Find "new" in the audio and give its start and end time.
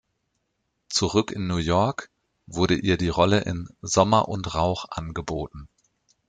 1.45-1.57